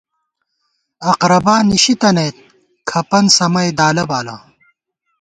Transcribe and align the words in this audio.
اقرَبا 1.11 1.55
نشی 1.69 1.93
تنَئیت، 2.01 2.35
کھپَن 2.89 3.25
سَمَئی 3.37 3.69
دالہ 3.77 4.03
بہ 4.09 4.19